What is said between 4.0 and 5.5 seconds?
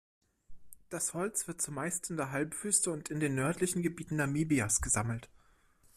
Namibias gesammelt.